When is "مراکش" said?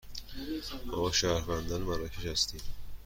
1.81-2.25